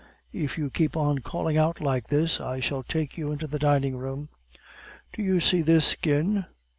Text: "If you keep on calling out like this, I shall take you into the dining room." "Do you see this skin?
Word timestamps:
"If 0.33 0.57
you 0.57 0.71
keep 0.71 0.97
on 0.97 1.19
calling 1.19 1.57
out 1.59 1.79
like 1.79 2.07
this, 2.07 2.39
I 2.41 2.59
shall 2.59 2.81
take 2.81 3.19
you 3.19 3.31
into 3.31 3.45
the 3.45 3.59
dining 3.59 3.95
room." 3.97 4.29
"Do 5.13 5.21
you 5.21 5.39
see 5.39 5.61
this 5.61 5.85
skin? 5.85 6.45